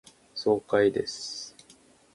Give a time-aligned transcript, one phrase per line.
[0.33, 1.55] 爽快です。